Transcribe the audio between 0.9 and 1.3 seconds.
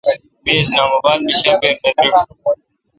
اباد